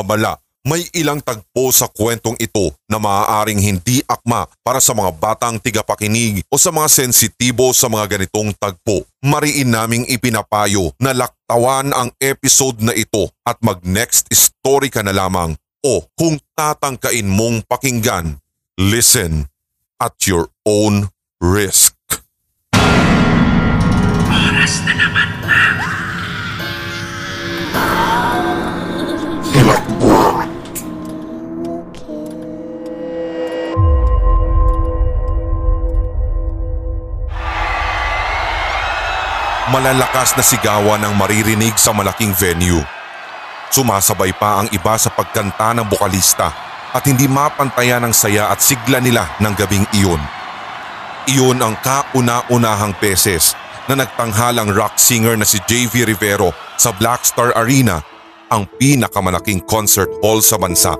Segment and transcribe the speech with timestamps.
[0.00, 0.38] babala,
[0.68, 6.44] may ilang tagpo sa kwentong ito na maaaring hindi akma para sa mga batang tigapakinig
[6.52, 9.06] o sa mga sensitibo sa mga ganitong tagpo.
[9.24, 15.16] Mariin naming ipinapayo na laktawan ang episode na ito at mag next story ka na
[15.16, 18.36] lamang o kung tatangkain mong pakinggan,
[18.76, 19.48] listen
[20.02, 21.08] at your own
[21.40, 21.96] risk.
[24.28, 25.62] Oras na naman na.
[39.68, 42.80] Malalakas na sigawan ang maririnig sa malaking venue.
[43.68, 46.48] Sumasabay pa ang iba sa pagkanta ng bokalista
[46.88, 50.24] at hindi mapantayan ang saya at sigla nila ng gabing iyon.
[51.28, 53.52] Iyon ang kauna-unahang beses
[53.92, 58.00] na nagtanghalang rock singer na si JV Rivero sa Black Star Arena,
[58.48, 60.96] ang pinakamalaking concert hall sa bansa.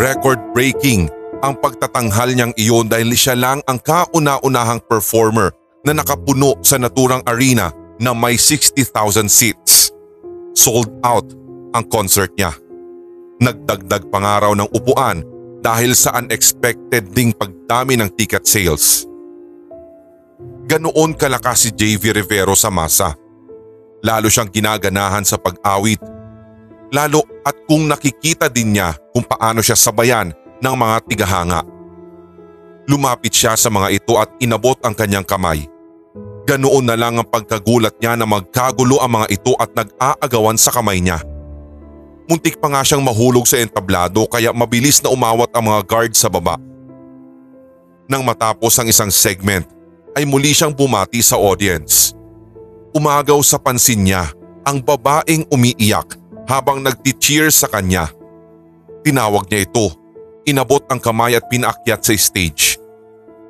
[0.00, 5.54] Record-breaking ang pagtatanghal niyang iyon dahil siya lang ang kauna-unahang performer
[5.86, 7.70] na nakapuno sa naturang arena
[8.02, 9.94] na may 60,000 seats.
[10.58, 11.26] Sold out
[11.74, 12.50] ang concert niya.
[13.38, 15.22] Nagdagdag pangaraw ng upuan
[15.62, 19.06] dahil sa unexpected ding pagdami ng ticket sales.
[20.66, 23.14] Ganoon kalakas si JV Rivero sa masa.
[24.02, 26.02] Lalo siyang ginaganahan sa pag-awit.
[26.90, 31.60] Lalo at kung nakikita din niya kung paano siya sabayan ng mga tigahanga.
[32.88, 35.68] Lumapit siya sa mga ito at inabot ang kanyang kamay.
[36.48, 40.96] Ganoon na lang ang pagkagulat niya na magkagulo ang mga ito at nag-aagawan sa kamay
[41.04, 41.20] niya.
[42.28, 46.32] Muntik pa nga siyang mahulog sa entablado kaya mabilis na umawat ang mga guard sa
[46.32, 46.56] baba.
[48.08, 49.68] Nang matapos ang isang segment
[50.16, 52.16] ay muli siyang bumati sa audience.
[52.96, 54.32] Umagaw sa pansin niya
[54.64, 56.16] ang babaeng umiiyak
[56.48, 58.08] habang nagti-cheer sa kanya.
[59.04, 59.92] Tinawag niya ito,
[60.48, 62.80] inabot ang kamay at pinaakyat sa stage.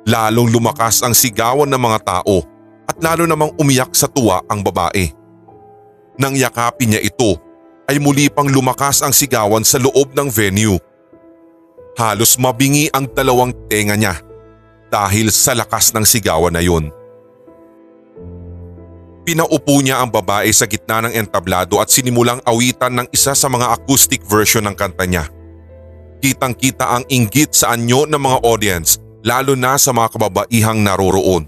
[0.03, 2.43] Lalong lumakas ang sigawan ng mga tao
[2.85, 5.07] at lalo namang umiyak sa tuwa ang babae.
[6.19, 7.39] Nang yakapin niya ito
[7.87, 10.77] ay muli pang lumakas ang sigawan sa loob ng venue.
[11.95, 14.15] Halos mabingi ang dalawang tenga niya
[14.91, 16.91] dahil sa lakas ng sigawan na yun.
[19.29, 23.77] Pinaupo niya ang babae sa gitna ng entablado at sinimulang awitan ng isa sa mga
[23.77, 25.29] acoustic version ng kanta niya.
[26.19, 31.47] Kitang kita ang inggit sa anyo ng mga audience lalo na sa mga kababaihang naroroon.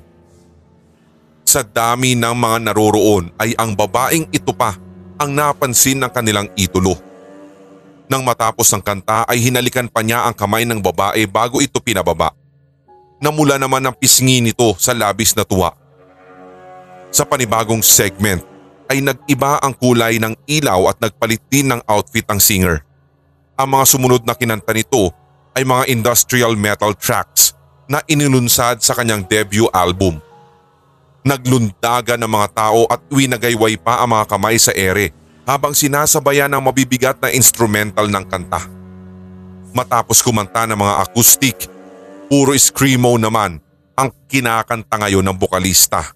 [1.43, 4.79] Sa dami ng mga naroroon ay ang babaeng ito pa
[5.19, 6.95] ang napansin ng kanilang idolo.
[8.07, 12.31] Nang matapos ang kanta ay hinalikan pa niya ang kamay ng babae bago ito pinababa.
[13.19, 15.75] Namula naman ang pisngi nito sa labis na tuwa.
[17.11, 18.39] Sa panibagong segment
[18.87, 22.83] ay nag-iba ang kulay ng ilaw at nagpalit din ng outfit ang singer.
[23.61, 25.13] Ang mga sumunod na kinanta nito
[25.53, 27.53] ay mga industrial metal tracks
[27.85, 30.17] na inilunsad sa kanyang debut album.
[31.21, 35.13] Naglundaga ng mga tao at winagayway pa ang mga kamay sa ere
[35.45, 38.65] habang sinasabayan ang mabibigat na instrumental ng kanta.
[39.77, 41.69] Matapos kumanta ng mga acoustic,
[42.33, 43.61] puro screamo naman
[43.93, 46.09] ang kinakanta ngayon ng bokalista.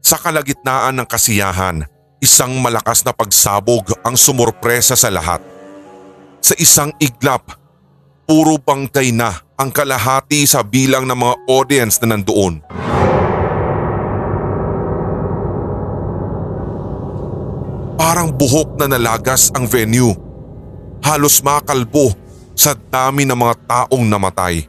[0.00, 1.84] Sa kalagitnaan ng kasiyahan,
[2.24, 5.57] isang malakas na pagsabog ang sumurpresa sa lahat.
[6.48, 7.60] Sa isang iglap,
[8.24, 12.64] puro bangkay na ang kalahati sa bilang ng mga audience na nandoon.
[18.00, 20.16] Parang buhok na nalagas ang venue.
[21.04, 22.16] Halos makalbo
[22.56, 24.64] sa dami ng mga taong namatay.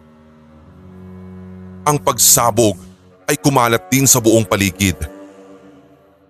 [1.88, 2.76] Ang pagsabog
[3.24, 5.00] ay kumalat din sa buong paligid.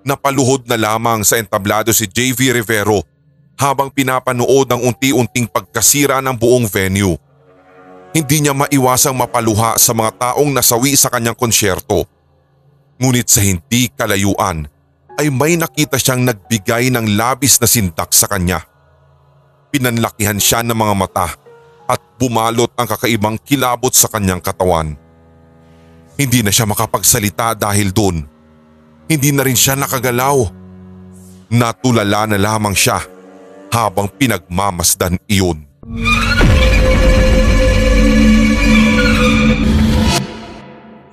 [0.06, 3.02] Napaluhod na lamang sa entablado si JV Rivero
[3.60, 7.20] habang pinapanood ang unti-unting pagkasira ng buong venue.
[8.16, 12.08] Hindi niya maiwasang mapaluha sa mga taong nasawi sa kanyang konsyerto.
[12.98, 14.66] Ngunit sa hindi kalayuan
[15.20, 18.64] ay may nakita siyang nagbigay ng labis na sindak sa kanya.
[19.70, 21.28] Pinanlakihan siya ng mga mata
[21.86, 24.96] at bumalot ang kakaibang kilabot sa kanyang katawan.
[26.16, 28.24] Hindi na siya makapagsalita dahil doon.
[29.06, 30.48] Hindi na rin siya nakagalaw.
[31.52, 33.19] Natulala na lamang siya
[33.74, 35.66] habang pinagmamasdan iyon.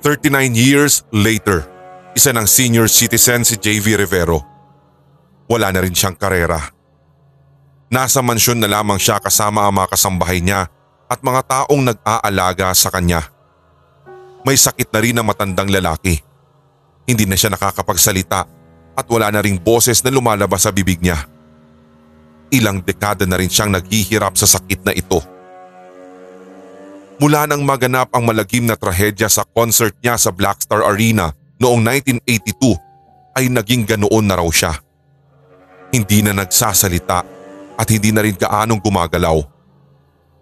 [0.01, 1.67] Thirty-nine years later,
[2.15, 4.39] isa ng senior citizen si JV Rivero.
[5.51, 6.59] Wala na rin siyang karera.
[7.87, 10.67] Nasa mansyon na lamang siya kasama ang mga kasambahay niya
[11.07, 13.23] at mga taong nag-aalaga sa kanya.
[14.43, 16.19] May sakit na rin ang matandang lalaki.
[17.07, 18.39] Hindi na siya nakakapagsalita
[18.95, 21.36] at wala na ring boses na lumalabas sa bibig niya.
[22.47, 25.19] Ilang dekada na rin siyang naghihirap sa sakit na ito.
[27.17, 31.81] Mula nang maganap ang malagim na trahedya sa concert niya sa Blackstar Arena noong
[32.23, 34.77] 1982 ay naging ganoon na raw siya.
[35.91, 37.19] Hindi na nagsasalita
[37.77, 39.37] at hindi na rin gaanong gumagalaw.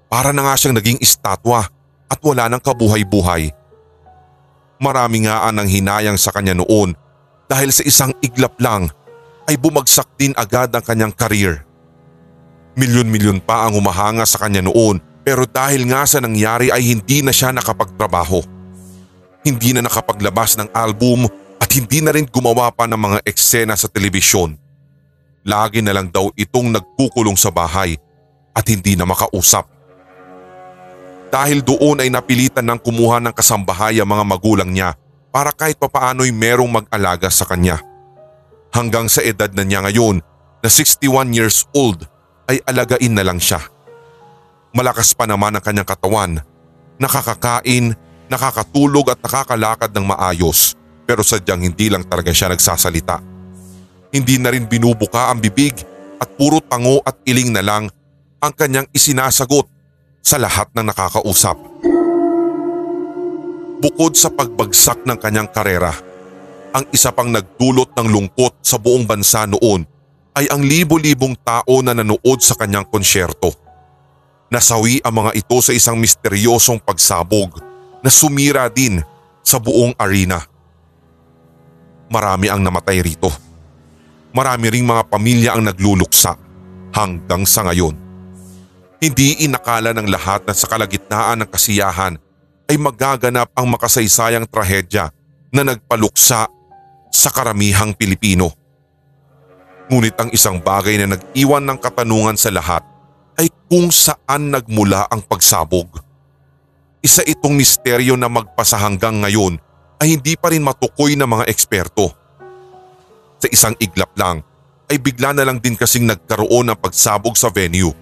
[0.08, 1.68] Para na nga siyang naging estatwa
[2.08, 3.52] at wala ng kabuhay-buhay.
[4.80, 6.94] Marami nga ang hinayang sa kanya noon
[7.50, 8.92] dahil sa isang iglap lang
[9.50, 11.65] ay bumagsak din agad ang kanyang karir.
[12.76, 17.32] Milyon-milyon pa ang humahanga sa kanya noon pero dahil nga sa nangyari ay hindi na
[17.32, 18.44] siya nakapagtrabaho.
[19.48, 21.26] Hindi na nakapaglabas ng album
[21.58, 24.60] at hindi na rin gumawa pa ng mga eksena sa telebisyon.
[25.48, 27.96] Lagi na lang daw itong nagkukulong sa bahay
[28.52, 29.72] at hindi na makausap.
[31.32, 35.00] Dahil doon ay napilitan ng kumuha ng kasambahay ang mga magulang niya
[35.32, 37.80] para kahit papaano'y merong mag-alaga sa kanya.
[38.72, 40.20] Hanggang sa edad na niya ngayon
[40.60, 42.04] na 61 years old
[42.50, 43.62] ay alagain na lang siya.
[44.76, 46.44] Malakas pa naman ang kanyang katawan,
[47.00, 47.96] nakakakain,
[48.28, 50.76] nakakatulog at nakakalakad ng maayos
[51.06, 53.22] pero sadyang hindi lang talaga siya nagsasalita.
[54.10, 55.78] Hindi na rin binubuka ang bibig
[56.18, 57.84] at puro tango at iling na lang
[58.42, 59.70] ang kanyang isinasagot
[60.26, 61.58] sa lahat ng nakakausap.
[63.86, 65.94] Bukod sa pagbagsak ng kanyang karera,
[66.74, 69.86] ang isa pang nagdulot ng lungkot sa buong bansa noon
[70.36, 73.56] ay ang libo-libong tao na nanood sa kanyang konsyerto.
[74.52, 77.64] Nasawi ang mga ito sa isang misteryosong pagsabog
[78.04, 79.00] na sumira din
[79.40, 80.44] sa buong arena.
[82.12, 83.32] Marami ang namatay rito.
[84.36, 86.36] Marami ring mga pamilya ang nagluluksa
[86.92, 87.96] hanggang sa ngayon.
[89.00, 92.20] Hindi inakala ng lahat na sa kalagitnaan ng kasiyahan
[92.68, 95.10] ay magaganap ang makasaysayang trahedya
[95.56, 96.52] na nagpaluksa
[97.08, 98.65] sa karamihang Pilipino.
[99.86, 102.82] Ngunit ang isang bagay na nag-iwan ng katanungan sa lahat
[103.38, 106.02] ay kung saan nagmula ang pagsabog.
[107.06, 109.62] Isa itong misteryo na magpasa hanggang ngayon
[110.02, 112.10] ay hindi pa rin matukoy ng mga eksperto.
[113.38, 114.42] Sa isang iglap lang
[114.90, 117.94] ay bigla na lang din kasing nagkaroon ng pagsabog sa venue.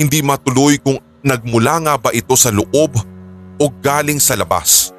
[0.00, 2.96] Hindi matuloy kung nagmula nga ba ito sa loob
[3.60, 4.94] o galing sa labas.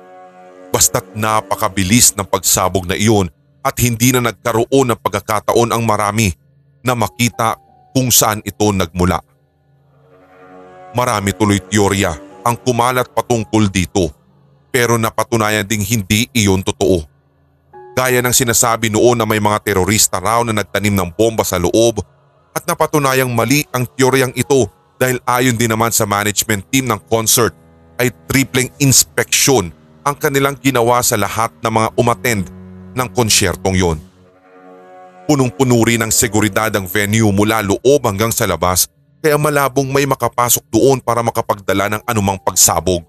[0.69, 6.31] Basta't napakabilis ng pagsabog na iyon at hindi na nagkaroon ng pagkakataon ang marami
[6.83, 7.59] na makita
[7.91, 9.19] kung saan ito nagmula.
[10.95, 14.09] Marami tuloy teorya ang kumalat patungkol dito
[14.69, 17.03] pero napatunayan ding hindi iyon totoo.
[17.93, 21.99] Gaya ng sinasabi noon na may mga terorista raw na nagtanim ng bomba sa loob
[22.55, 27.51] at napatunayang mali ang teoryang ito dahil ayon din naman sa management team ng concert
[27.99, 29.75] ay tripleng inspeksyon
[30.07, 32.45] ang kanilang ginawa sa lahat ng mga umattend
[32.99, 33.97] ng konsyertong yon.
[35.29, 38.91] Punong-puno rin ng seguridad ang venue mula loob hanggang sa labas
[39.23, 43.03] kaya malabong may makapasok doon para makapagdala ng anumang pagsabog.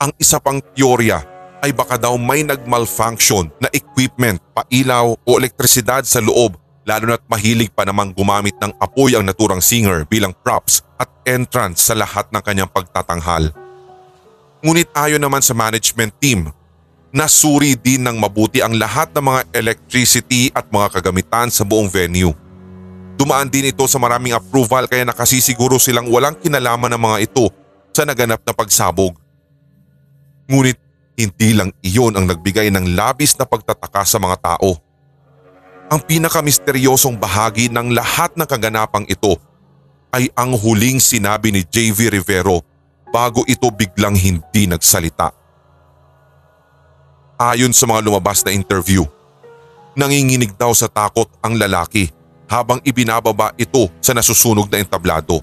[0.00, 1.20] Ang isa pang teorya
[1.62, 7.70] ay baka daw may nagmalfunction na equipment, pailaw o elektrisidad sa loob lalo na't mahilig
[7.70, 12.42] pa namang gumamit ng apoy ang naturang singer bilang props at entrance sa lahat ng
[12.42, 13.54] kanyang pagtatanghal.
[14.62, 16.50] Ngunit ayon naman sa management team,
[17.12, 22.32] nasuri din ng mabuti ang lahat ng mga electricity at mga kagamitan sa buong venue.
[23.20, 27.52] Dumaan din ito sa maraming approval kaya nakasisiguro silang walang kinalaman ng mga ito
[27.92, 29.12] sa naganap na pagsabog.
[30.48, 30.80] Ngunit
[31.20, 34.80] hindi lang iyon ang nagbigay ng labis na pagtataka sa mga tao.
[35.92, 39.36] Ang pinakamisteryosong bahagi ng lahat ng kaganapang ito
[40.16, 42.64] ay ang huling sinabi ni JV Rivero
[43.12, 45.41] bago ito biglang hindi nagsalita.
[47.40, 49.02] Ayon sa mga lumabas na interview,
[49.96, 52.12] nanginginig daw sa takot ang lalaki
[52.48, 55.40] habang ibinababa ito sa nasusunog na entablado.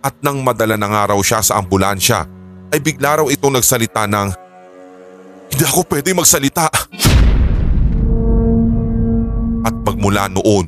[0.00, 2.24] At nang madala na nga raw siya sa ambulansya
[2.72, 4.28] ay bigla raw itong nagsalita ng
[5.46, 6.66] Hindi ako pwede magsalita.
[9.62, 10.66] At magmula noon,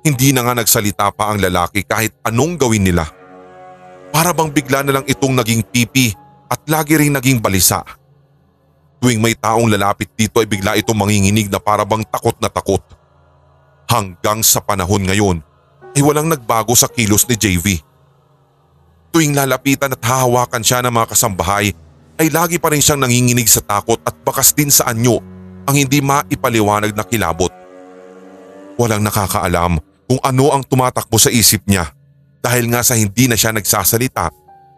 [0.00, 3.04] hindi na nga nagsalita pa ang lalaki kahit anong gawin nila.
[4.08, 6.16] Para bang bigla na lang itong naging pipi
[6.48, 7.84] at lagi ring naging balisa.
[8.98, 12.82] Tuwing may taong lalapit dito ay bigla itong manginginig na para bang takot na takot.
[13.86, 15.38] Hanggang sa panahon ngayon
[15.94, 17.78] ay walang nagbago sa kilos ni JV.
[19.14, 21.72] Tuwing lalapitan at hahawakan siya ng mga kasambahay
[22.18, 25.22] ay lagi pa rin siyang nanginginig sa takot at bakas din sa anyo
[25.64, 27.54] ang hindi maipaliwanag na kilabot.
[28.74, 29.78] Walang nakakaalam
[30.10, 31.86] kung ano ang tumatakbo sa isip niya
[32.42, 34.32] dahil nga sa hindi na siya nagsasalita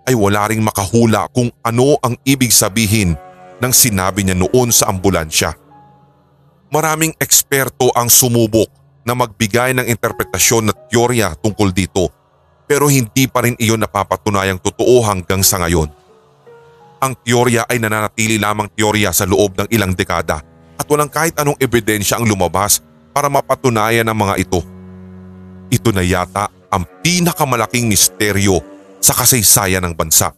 [0.04, 3.16] ay wala ring makahula kung ano ang ibig sabihin
[3.60, 5.54] ng sinabi niya noon sa ambulansya.
[6.70, 8.68] Maraming eksperto ang sumubok
[9.04, 12.08] na magbigay ng interpretasyon na teorya tungkol dito
[12.70, 15.90] pero hindi pa rin iyon napapatunayang totoo hanggang sa ngayon.
[17.02, 20.38] Ang teorya ay nananatili lamang teorya sa loob ng ilang dekada
[20.78, 22.78] at walang kahit anong ebidensya ang lumabas
[23.10, 24.62] para mapatunayan ang mga ito.
[25.66, 28.62] Ito na yata ang pinakamalaking misteryo
[29.02, 30.30] sa kasaysayan ng bansa.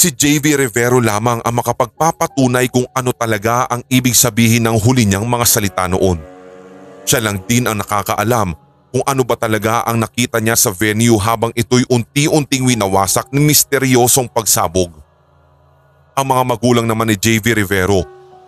[0.00, 5.28] Si JV Rivero lamang ang makapagpapatunay kung ano talaga ang ibig sabihin ng huli niyang
[5.28, 6.16] mga salita noon.
[7.04, 8.56] Siya lang din ang nakakaalam
[8.88, 14.24] kung ano ba talaga ang nakita niya sa venue habang ito'y unti-unting winawasak ng misteryosong
[14.32, 14.88] pagsabog.
[16.16, 18.00] Ang mga magulang naman ni JV Rivero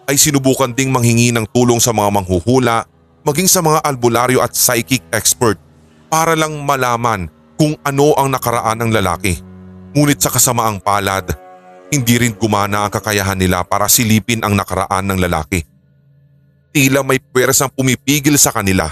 [0.09, 2.88] ay sinubukan ding manghingi ng tulong sa mga manghuhula
[3.28, 5.61] maging sa mga albularyo at psychic expert
[6.09, 7.28] para lang malaman
[7.61, 9.37] kung ano ang nakaraan ng lalaki.
[9.92, 11.42] Ngunit sa kasamaang palad,
[11.93, 15.61] hindi rin gumana ang kakayahan nila para silipin ang nakaraan ng lalaki.
[16.73, 18.89] Tila may pwersang pumipigil sa kanila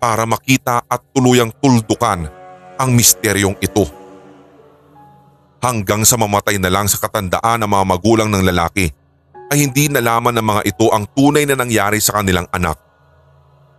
[0.00, 2.24] para makita at tuluyang tuldukan
[2.80, 3.84] ang misteryong ito.
[5.60, 8.88] Hanggang sa mamatay na lang sa katandaan ng mga magulang ng lalaki
[9.52, 12.80] ay hindi nalaman ng mga ito ang tunay na nangyari sa kanilang anak.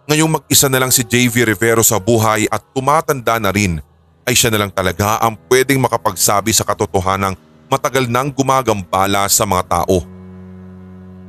[0.06, 3.82] Ngayong mag-isa na lang si JV Rivero sa buhay at tumatanda na rin
[4.22, 7.34] ay siya na lang talaga ang pwedeng makapagsabi sa katotohanang
[7.70, 10.06] matagal nang gumagambala sa mga tao.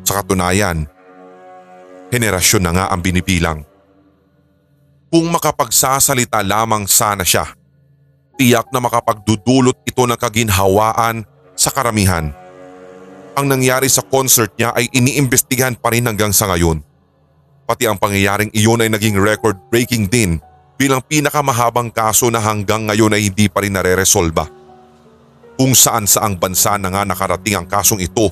[0.06, 0.86] Sa katunayan,
[2.12, 3.64] henerasyon na nga ang binibilang.
[5.10, 7.48] Kung makapagsasalita lamang sana siya,
[8.36, 11.24] tiyak na makapagdudulot ito ng kaginhawaan
[11.56, 12.30] sa karamihan.
[13.36, 16.80] Ang nangyari sa concert niya ay iniimbestigahan pa rin hanggang sa ngayon.
[17.66, 20.38] Pati ang pangyayaring iyon ay naging record-breaking din
[20.76, 24.65] bilang pinakamahabang kaso na hanggang ngayon ay hindi pa rin nare-resolba
[25.56, 28.28] kung saan saang bansa na nga nakarating ang kasong ito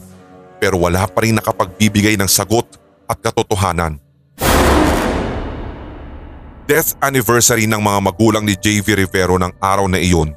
[0.60, 2.64] pero wala pa rin nakapagbibigay ng sagot
[3.04, 4.00] at katotohanan.
[6.64, 10.32] Death anniversary ng mga magulang ni JV Rivero ng araw na iyon.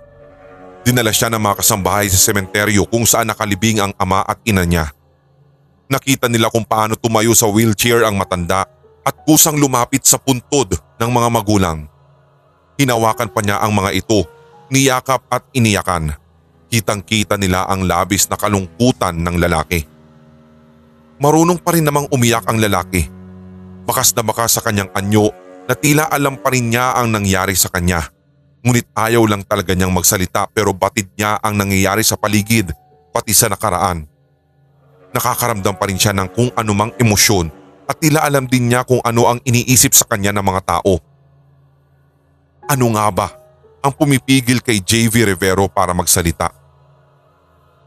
[0.84, 4.92] Dinala siya ng mga kasambahay sa sementeryo kung saan nakalibing ang ama at ina niya.
[5.88, 8.68] Nakita nila kung paano tumayo sa wheelchair ang matanda
[9.08, 11.88] at kusang lumapit sa puntod ng mga magulang.
[12.76, 14.28] Hinawakan pa niya ang mga ito,
[14.68, 16.12] niyakap at iniyakan.
[16.68, 19.88] Kitang-kita nila ang labis na kalungkutan ng lalaki.
[21.18, 23.08] Marunong pa rin namang umiyak ang lalaki.
[23.88, 25.32] Bakas na bakas sa kanyang anyo
[25.66, 28.04] na tila alam pa rin niya ang nangyari sa kanya.
[28.68, 32.76] Ngunit ayaw lang talaga niyang magsalita pero batid niya ang nangyayari sa paligid
[33.16, 34.04] pati sa nakaraan.
[35.16, 37.48] Nakakaramdam pa rin siya ng kung anumang emosyon
[37.88, 41.00] at tila alam din niya kung ano ang iniisip sa kanya ng mga tao.
[42.68, 43.28] Ano nga ba
[43.82, 46.52] ang pumipigil kay JV Rivero para magsalita?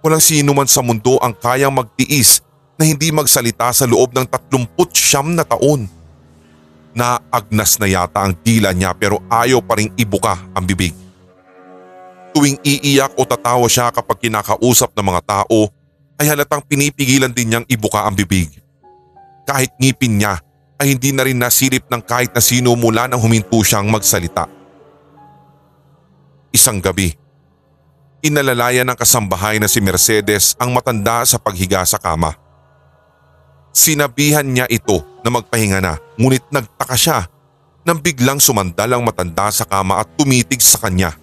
[0.01, 2.41] Walang sino man sa mundo ang kayang magtiis
[2.81, 5.85] na hindi magsalita sa loob ng 39 na taon.
[6.97, 10.97] Naagnas na yata ang dila niya pero ayaw pa rin ibuka ang bibig.
[12.33, 15.69] Tuwing iiyak o tatawa siya kapag kinakausap ng mga tao
[16.17, 18.49] ay halatang pinipigilan din niyang ibuka ang bibig.
[19.45, 20.41] Kahit ngipin niya
[20.81, 24.60] ay hindi na rin nasilip ng kahit na sino mula nang huminto siyang magsalita.
[26.51, 27.15] Isang gabi,
[28.21, 32.35] inalalayan ng kasambahay na si Mercedes ang matanda sa paghiga sa kama.
[33.71, 37.19] Sinabihan niya ito na magpahinga na ngunit nagtaka siya
[37.87, 41.15] nang biglang sumandal ang matanda sa kama at tumitig sa kanya.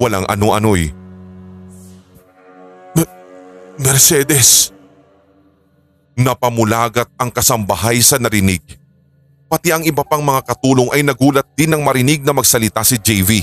[0.00, 0.96] Walang ano-ano'y.
[3.80, 4.72] Mercedes!
[6.16, 8.79] Napamulagat ang kasambahay sa narinig.
[9.50, 13.42] Pati ang iba pang mga katulong ay nagulat din nang marinig na magsalita si JV.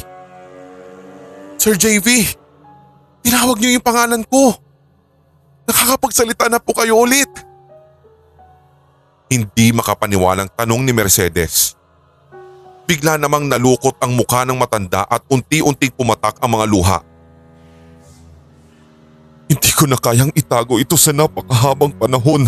[1.59, 2.31] Sir JV,
[3.19, 4.55] tinawag niyo yung pangalan ko.
[5.67, 7.27] Nakakapagsalita na po kayo ulit.
[9.27, 11.75] Hindi makapaniwalang tanong ni Mercedes.
[12.87, 17.03] Bigla namang nalukot ang mukha ng matanda at unti-unting pumatak ang mga luha.
[19.51, 22.47] Hindi ko na kayang itago ito sa napakahabang panahon.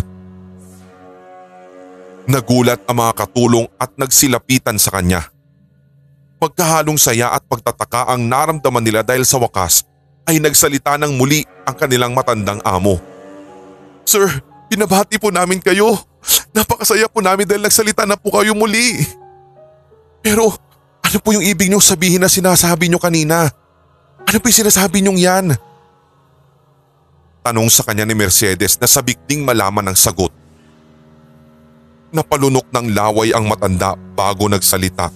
[2.29, 5.25] Nagulat ang mga katulong at nagsilapitan sa kanya.
[6.37, 9.81] Pagkahalong saya at pagtataka ang naramdaman nila dahil sa wakas
[10.29, 13.01] ay nagsalita ng muli ang kanilang matandang amo.
[14.05, 14.29] Sir,
[14.69, 15.97] binabati po namin kayo.
[16.53, 19.01] Napakasaya po namin dahil nagsalita na po kayo muli.
[20.21, 20.53] Pero
[21.01, 23.49] ano po yung ibig niyong sabihin na sinasabi niyo kanina?
[24.21, 25.45] Ano po yung sinasabi niyong yan?
[27.41, 30.29] Tanong sa kanya ni Mercedes na sabik ding malaman ng sagot.
[32.09, 35.13] Napalunok ng laway ang matanda bago nagsalita.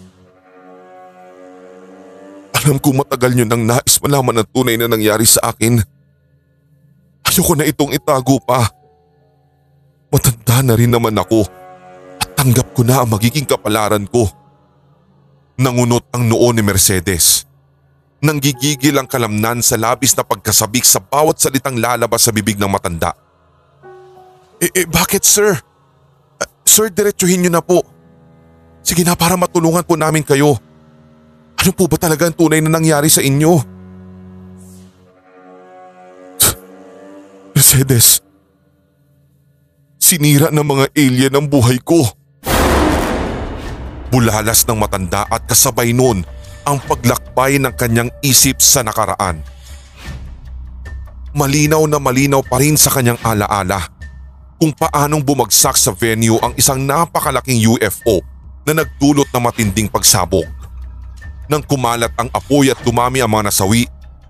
[2.63, 5.81] Alam ko matagal niyo nang nais malaman ang tunay na nangyari sa akin.
[7.27, 8.69] Ayoko na itong itago pa.
[10.13, 11.49] Matanda na rin naman ako
[12.21, 14.29] at tanggap ko na ang magiging kapalaran ko.
[15.57, 17.49] Nangunot ang noo ni Mercedes.
[18.23, 23.11] Nanggigigil ang kalamnan sa labis na pagkasabik sa bawat salitang lalabas sa bibig ng matanda.
[24.63, 25.51] Eh, eh bakit sir?
[25.51, 25.72] Uh, sir,
[26.81, 27.85] diretsuhin niyo na po.
[28.81, 30.57] Sige na para matulungan po namin kayo.
[31.61, 33.61] Ano po ba talaga ang tunay na nangyari sa inyo?
[37.55, 38.25] Mercedes,
[40.01, 42.01] sinira ng mga alien ang buhay ko.
[44.09, 46.25] Bulalas ng matanda at kasabay noon
[46.65, 49.45] ang paglakbay ng kanyang isip sa nakaraan.
[51.33, 53.92] Malinaw na malinaw pa rin sa kanyang alaala
[54.59, 58.23] kung paanong bumagsak sa venue ang isang napakalaking UFO
[58.63, 60.47] na nagdulot ng matinding pagsabog.
[61.51, 63.83] Nang kumalat ang apoy at dumami ang mga nasawi,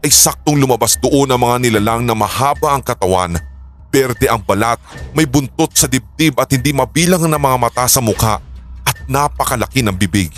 [0.04, 3.40] ay saktong lumabas doon ang mga nilalang na mahaba ang katawan,
[3.88, 4.82] berde ang balat,
[5.16, 8.42] may buntot sa dibdib at hindi mabilang ng mga mata sa mukha
[8.84, 10.34] at napakalaki ng bibig.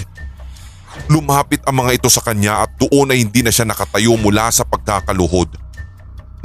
[1.09, 4.63] Lumapit ang mga ito sa kanya at doon ay hindi na siya nakatayo mula sa
[4.63, 5.57] pagkakaluhod.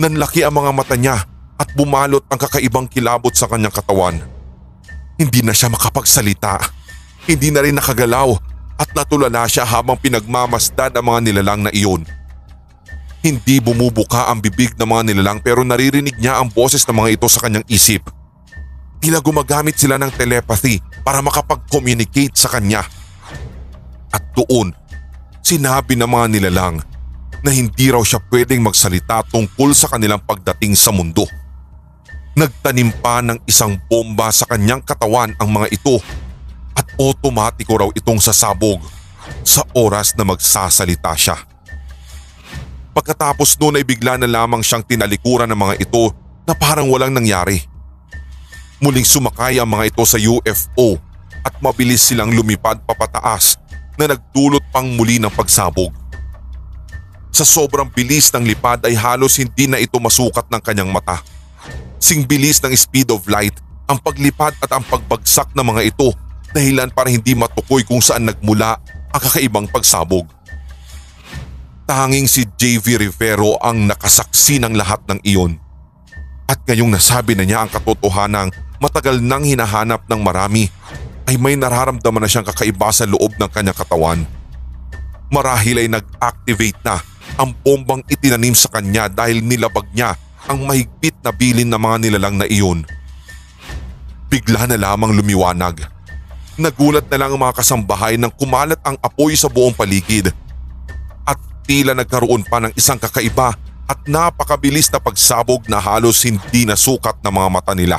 [0.00, 1.28] Nanlaki ang mga mata niya
[1.60, 4.16] at bumalot ang kakaibang kilabot sa kanyang katawan.
[5.20, 6.56] Hindi na siya makapagsalita.
[7.28, 8.32] Hindi na rin nakagalaw
[8.80, 12.08] at natulala siya habang pinagmamasdan ang mga nilalang na iyon.
[13.20, 17.28] Hindi bumubuka ang bibig ng mga nilalang pero naririnig niya ang boses ng mga ito
[17.28, 18.08] sa kanyang isip.
[19.04, 22.80] Tila gumagamit sila ng telepathy para makapag-communicate sa kanya.
[24.08, 24.72] At doon,
[25.44, 26.80] sinabi ng mga nilalang
[27.44, 31.28] na hindi raw siya pwedeng magsalita tungkol sa kanilang pagdating sa mundo.
[32.40, 36.00] Nagtanim pa ng isang bomba sa kanyang katawan ang mga ito
[36.73, 38.80] at otomatiko raw itong sasabog
[39.44, 41.37] sa oras na magsasalita siya.
[42.97, 46.16] Pagkatapos noon ay bigla na lamang siyang tinalikuran ng mga ito
[46.49, 47.61] na parang walang nangyari.
[48.80, 50.97] Muling sumakay ang mga ito sa UFO
[51.44, 53.61] at mabilis silang lumipad papataas
[54.00, 55.93] na nagdulot pang muli ng pagsabog.
[57.36, 61.21] Sa sobrang bilis ng lipad ay halos hindi na ito masukat ng kanyang mata.
[62.00, 63.54] Sing bilis ng speed of light
[63.90, 66.14] ang paglipad at ang pagbagsak ng mga ito
[66.54, 68.78] dahilan para hindi matukoy kung saan nagmula
[69.10, 70.26] ang kakaibang pagsabog.
[71.90, 75.58] Tanging si JV Rivero ang nakasaksi ng lahat ng iyon.
[76.46, 80.70] At ngayong nasabi na niya ang katotohanang matagal nang hinahanap ng marami
[81.26, 84.23] ay may nararamdaman na siyang kakaiba sa loob ng kanyang katawan.
[85.30, 86.99] Marahil ay nag-activate na
[87.38, 92.36] ang bombang itinanim sa kanya dahil nilabag niya ang mahigpit na bilin ng mga nilalang
[92.40, 92.86] na iyon.
[94.30, 96.00] Bigla na lamang lumiwanag
[96.60, 100.28] Nagulat na lang ang mga kasambahay nang kumalat ang apoy sa buong paligid.
[101.24, 103.56] At tila nagkaroon pa ng isang kakaiba
[103.88, 107.96] at napakabilis na pagsabog na halos hindi nasukat ng mga mata nila.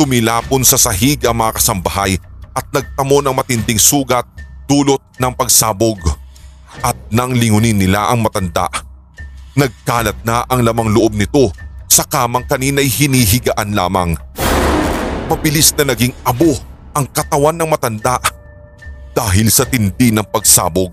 [0.00, 2.16] Tumilapon sa sahig ang mga kasambahay
[2.56, 4.24] at nagtamo ng matinding sugat
[4.64, 6.00] dulot ng pagsabog.
[6.80, 8.68] At nang lingunin nila ang matanda,
[9.56, 11.48] nagkalat na ang lamang loob nito
[11.88, 14.12] sa kamang kanina'y hinihigaan lamang.
[15.26, 16.54] Mabilis na naging abo
[16.92, 18.20] ang katawan ng matanda
[19.16, 20.92] dahil sa tindi ng pagsabog.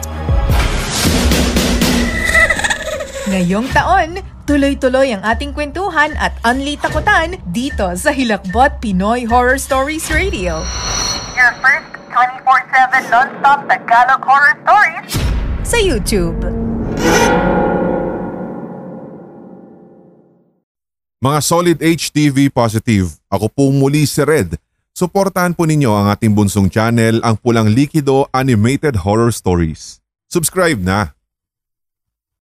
[3.31, 10.11] Ngayong taon, tuloy-tuloy ang ating kwentuhan at unli takutan dito sa Hilakbot Pinoy Horror Stories
[10.11, 10.59] Radio.
[11.39, 15.15] your first 24-7 non-stop Tagalog horror stories
[15.63, 16.43] Sa YouTube.
[21.23, 24.59] Mga solid HTV positive, ako po muli si Red.
[24.91, 30.03] Suportahan po ninyo ang ating bunsong channel, ang Pulang Likido Animated Horror Stories.
[30.27, 31.20] Subscribe na!